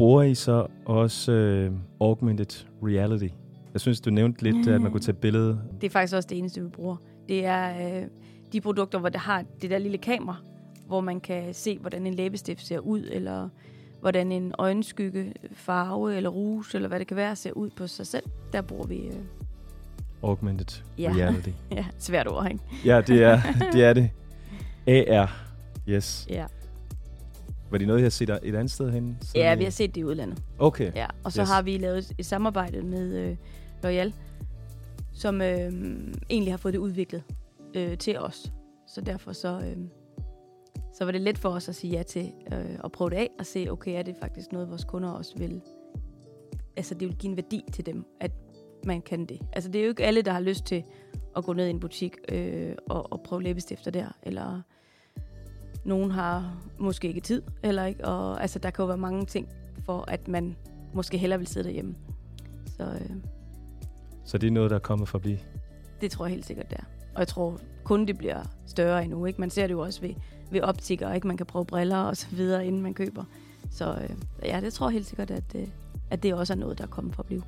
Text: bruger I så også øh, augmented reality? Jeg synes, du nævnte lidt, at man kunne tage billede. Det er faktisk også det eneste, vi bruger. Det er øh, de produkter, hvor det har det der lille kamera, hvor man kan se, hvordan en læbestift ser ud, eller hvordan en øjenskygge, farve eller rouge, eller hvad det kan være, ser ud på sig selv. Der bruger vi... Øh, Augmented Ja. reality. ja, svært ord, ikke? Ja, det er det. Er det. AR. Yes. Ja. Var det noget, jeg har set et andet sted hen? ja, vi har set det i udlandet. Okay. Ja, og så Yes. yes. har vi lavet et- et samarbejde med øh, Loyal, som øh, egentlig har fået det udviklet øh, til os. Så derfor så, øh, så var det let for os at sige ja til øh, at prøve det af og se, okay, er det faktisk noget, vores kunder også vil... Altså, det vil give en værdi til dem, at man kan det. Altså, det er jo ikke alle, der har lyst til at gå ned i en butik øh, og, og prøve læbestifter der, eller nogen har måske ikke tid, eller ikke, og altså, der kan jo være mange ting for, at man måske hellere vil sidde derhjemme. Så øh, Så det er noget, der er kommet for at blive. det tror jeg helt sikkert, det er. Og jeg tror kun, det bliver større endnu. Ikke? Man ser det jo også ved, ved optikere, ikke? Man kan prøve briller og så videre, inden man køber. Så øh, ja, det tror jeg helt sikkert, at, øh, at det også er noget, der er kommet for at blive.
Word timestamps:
bruger 0.00 0.22
I 0.22 0.34
så 0.34 0.66
også 0.84 1.32
øh, 1.32 1.72
augmented 2.00 2.66
reality? 2.82 3.28
Jeg 3.72 3.80
synes, 3.80 4.00
du 4.00 4.10
nævnte 4.10 4.42
lidt, 4.42 4.68
at 4.68 4.80
man 4.80 4.90
kunne 4.92 5.00
tage 5.00 5.14
billede. 5.16 5.60
Det 5.80 5.86
er 5.86 5.90
faktisk 5.90 6.14
også 6.16 6.28
det 6.28 6.38
eneste, 6.38 6.62
vi 6.62 6.68
bruger. 6.68 6.96
Det 7.28 7.44
er 7.46 7.98
øh, 8.00 8.06
de 8.52 8.60
produkter, 8.60 8.98
hvor 8.98 9.08
det 9.08 9.20
har 9.20 9.44
det 9.62 9.70
der 9.70 9.78
lille 9.78 9.98
kamera, 9.98 10.36
hvor 10.86 11.00
man 11.00 11.20
kan 11.20 11.54
se, 11.54 11.78
hvordan 11.78 12.06
en 12.06 12.14
læbestift 12.14 12.66
ser 12.66 12.78
ud, 12.78 13.08
eller 13.12 13.48
hvordan 14.00 14.32
en 14.32 14.52
øjenskygge, 14.58 15.32
farve 15.52 16.16
eller 16.16 16.30
rouge, 16.30 16.64
eller 16.74 16.88
hvad 16.88 16.98
det 16.98 17.06
kan 17.06 17.16
være, 17.16 17.36
ser 17.36 17.52
ud 17.52 17.70
på 17.70 17.86
sig 17.86 18.06
selv. 18.06 18.24
Der 18.52 18.62
bruger 18.62 18.86
vi... 18.86 18.96
Øh, 18.96 19.12
Augmented 20.22 20.82
Ja. 20.98 21.12
reality. 21.16 21.48
ja, 21.72 21.84
svært 21.98 22.28
ord, 22.28 22.46
ikke? 22.50 22.60
Ja, 22.84 23.00
det 23.00 23.22
er 23.22 23.40
det. 23.72 23.84
Er 23.84 23.92
det. 23.92 24.10
AR. 25.10 25.42
Yes. 25.88 26.26
Ja. 26.30 26.44
Var 27.70 27.78
det 27.78 27.86
noget, 27.86 28.00
jeg 28.00 28.04
har 28.04 28.10
set 28.10 28.30
et 28.42 28.54
andet 28.54 28.70
sted 28.70 28.90
hen? 28.90 29.18
ja, 29.34 29.54
vi 29.54 29.64
har 29.64 29.70
set 29.70 29.94
det 29.94 30.00
i 30.00 30.04
udlandet. 30.04 30.42
Okay. 30.58 30.92
Ja, 30.94 31.06
og 31.24 31.32
så 31.32 31.40
Yes. 31.40 31.46
yes. 31.48 31.52
har 31.54 31.62
vi 31.62 31.76
lavet 31.78 31.98
et- 31.98 32.12
et 32.18 32.26
samarbejde 32.26 32.82
med 32.82 33.16
øh, 33.16 33.36
Loyal, 33.82 34.14
som 35.12 35.42
øh, 35.42 35.72
egentlig 36.30 36.52
har 36.52 36.56
fået 36.56 36.74
det 36.74 36.78
udviklet 36.80 37.22
øh, 37.74 37.98
til 37.98 38.18
os. 38.18 38.52
Så 38.86 39.00
derfor 39.00 39.32
så, 39.32 39.48
øh, 39.64 39.76
så 40.94 41.04
var 41.04 41.12
det 41.12 41.20
let 41.20 41.38
for 41.38 41.48
os 41.48 41.68
at 41.68 41.74
sige 41.74 41.96
ja 41.96 42.02
til 42.02 42.32
øh, 42.52 42.78
at 42.84 42.92
prøve 42.92 43.10
det 43.10 43.16
af 43.16 43.28
og 43.38 43.46
se, 43.46 43.66
okay, 43.70 43.98
er 43.98 44.02
det 44.02 44.14
faktisk 44.22 44.52
noget, 44.52 44.68
vores 44.70 44.84
kunder 44.84 45.10
også 45.10 45.38
vil... 45.38 45.60
Altså, 46.76 46.94
det 46.94 47.08
vil 47.08 47.16
give 47.16 47.30
en 47.30 47.36
værdi 47.36 47.62
til 47.72 47.86
dem, 47.86 48.04
at 48.20 48.30
man 48.86 49.02
kan 49.02 49.24
det. 49.26 49.38
Altså, 49.52 49.70
det 49.70 49.78
er 49.80 49.82
jo 49.84 49.88
ikke 49.88 50.04
alle, 50.04 50.22
der 50.22 50.32
har 50.32 50.40
lyst 50.40 50.64
til 50.64 50.84
at 51.36 51.44
gå 51.44 51.52
ned 51.52 51.66
i 51.66 51.70
en 51.70 51.80
butik 51.80 52.16
øh, 52.28 52.72
og, 52.88 53.12
og 53.12 53.20
prøve 53.24 53.42
læbestifter 53.42 53.90
der, 53.90 54.06
eller 54.22 54.62
nogen 55.84 56.10
har 56.10 56.56
måske 56.78 57.08
ikke 57.08 57.20
tid, 57.20 57.42
eller 57.62 57.84
ikke, 57.84 58.04
og 58.04 58.42
altså, 58.42 58.58
der 58.58 58.70
kan 58.70 58.82
jo 58.82 58.86
være 58.86 58.98
mange 58.98 59.24
ting 59.26 59.48
for, 59.84 60.04
at 60.08 60.28
man 60.28 60.56
måske 60.94 61.18
hellere 61.18 61.38
vil 61.38 61.46
sidde 61.48 61.64
derhjemme. 61.66 61.94
Så 62.66 62.82
øh, 62.84 63.10
Så 64.24 64.38
det 64.38 64.46
er 64.46 64.50
noget, 64.50 64.70
der 64.70 64.76
er 64.76 64.80
kommet 64.80 65.08
for 65.08 65.18
at 65.18 65.22
blive. 65.22 65.38
det 66.00 66.10
tror 66.10 66.24
jeg 66.26 66.30
helt 66.34 66.46
sikkert, 66.46 66.70
det 66.70 66.78
er. 66.78 66.84
Og 67.14 67.18
jeg 67.18 67.28
tror 67.28 67.60
kun, 67.84 68.06
det 68.06 68.18
bliver 68.18 68.42
større 68.66 69.04
endnu. 69.04 69.24
Ikke? 69.26 69.40
Man 69.40 69.50
ser 69.50 69.66
det 69.66 69.74
jo 69.74 69.80
også 69.80 70.00
ved, 70.00 70.14
ved 70.50 70.60
optikere, 70.60 71.14
ikke? 71.14 71.26
Man 71.26 71.36
kan 71.36 71.46
prøve 71.46 71.64
briller 71.64 71.96
og 71.96 72.16
så 72.16 72.26
videre, 72.30 72.66
inden 72.66 72.82
man 72.82 72.94
køber. 72.94 73.24
Så 73.70 73.94
øh, 74.02 74.10
ja, 74.44 74.60
det 74.60 74.72
tror 74.72 74.86
jeg 74.88 74.92
helt 74.92 75.06
sikkert, 75.06 75.30
at, 75.30 75.44
øh, 75.54 75.66
at 76.10 76.22
det 76.22 76.34
også 76.34 76.52
er 76.52 76.56
noget, 76.56 76.78
der 76.78 76.84
er 76.84 76.88
kommet 76.88 77.14
for 77.14 77.22
at 77.22 77.26
blive. 77.26 77.42